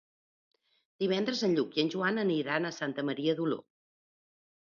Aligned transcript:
Divendres 1.03 1.43
en 1.47 1.53
Lluc 1.59 1.75
i 1.79 1.83
en 1.83 1.91
Joan 1.95 2.17
aniran 2.23 2.65
a 2.67 2.73
Santa 2.79 3.05
Maria 3.11 3.35
d'Oló. 3.41 3.59